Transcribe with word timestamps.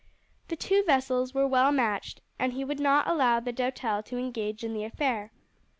The 0.47 0.55
two 0.55 0.81
vessels 0.81 1.35
were 1.35 1.45
well 1.45 1.71
matched, 1.71 2.21
and 2.39 2.53
he 2.53 2.65
would 2.65 2.79
not 2.79 3.07
allow 3.07 3.39
the 3.39 3.53
Doutelle 3.53 4.01
to 4.05 4.17
engage 4.17 4.63
in 4.63 4.73
the 4.73 4.83
affair. 4.83 5.31